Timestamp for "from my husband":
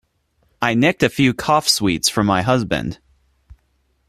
2.09-2.97